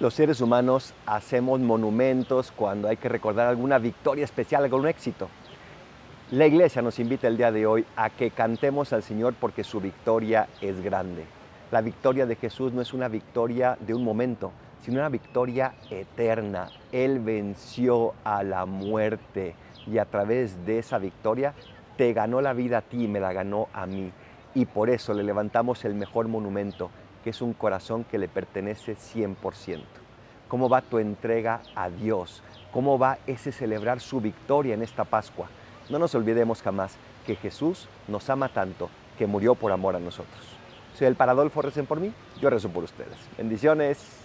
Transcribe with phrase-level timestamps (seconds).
[0.00, 5.28] Los seres humanos hacemos monumentos cuando hay que recordar alguna victoria especial, algún éxito.
[6.32, 9.80] La iglesia nos invita el día de hoy a que cantemos al Señor porque su
[9.80, 11.24] victoria es grande.
[11.70, 14.50] La victoria de Jesús no es una victoria de un momento,
[14.82, 16.70] sino una victoria eterna.
[16.90, 19.54] Él venció a la muerte
[19.86, 21.54] y a través de esa victoria
[21.96, 24.10] te ganó la vida a ti y me la ganó a mí.
[24.54, 26.90] Y por eso le levantamos el mejor monumento,
[27.24, 29.82] que es un corazón que le pertenece 100%.
[30.46, 32.42] ¿Cómo va tu entrega a Dios?
[32.70, 35.48] ¿Cómo va ese celebrar su victoria en esta Pascua?
[35.88, 40.44] No nos olvidemos jamás que Jesús nos ama tanto que murió por amor a nosotros.
[40.98, 43.16] Soy el Paradolfo, recen por mí, yo rezo por ustedes.
[43.38, 44.23] Bendiciones.